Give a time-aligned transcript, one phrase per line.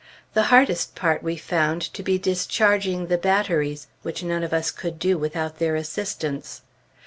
[0.33, 4.97] The hardest part we found to be discharging the batteries, which none of us could
[4.97, 6.63] do without their assistance.